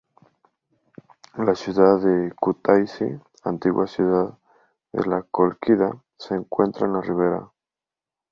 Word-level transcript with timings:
La 1.37 1.53
ciudad 1.53 1.99
de 1.99 2.33
Kutaisi, 2.33 3.05
antigua 3.43 3.85
ciudad 3.85 4.35
de 4.93 5.05
la 5.05 5.21
Cólquida, 5.29 5.95
se 6.17 6.33
encuentra 6.33 6.87
en 6.87 6.93
su 6.95 7.01
ribera. 7.03 7.51